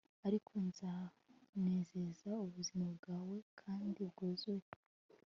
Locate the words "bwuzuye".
4.11-4.67